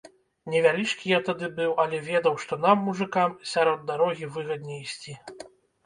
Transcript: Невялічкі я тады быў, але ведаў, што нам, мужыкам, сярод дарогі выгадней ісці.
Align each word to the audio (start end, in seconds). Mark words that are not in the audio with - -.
Невялічкі 0.53 1.05
я 1.11 1.19
тады 1.27 1.49
быў, 1.59 1.71
але 1.85 2.01
ведаў, 2.09 2.41
што 2.47 2.61
нам, 2.65 2.77
мужыкам, 2.91 3.39
сярод 3.53 3.79
дарогі 3.95 4.35
выгадней 4.35 4.85
ісці. 4.91 5.13